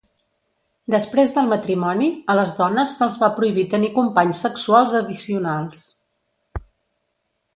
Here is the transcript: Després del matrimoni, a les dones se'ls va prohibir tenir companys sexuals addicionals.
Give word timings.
Després 0.93 1.33
del 1.35 1.49
matrimoni, 1.51 2.07
a 2.33 2.35
les 2.39 2.55
dones 2.61 2.95
se'ls 3.01 3.19
va 3.23 3.29
prohibir 3.37 3.65
tenir 3.75 3.91
companys 3.97 4.41
sexuals 4.47 4.95
addicionals. 5.01 5.85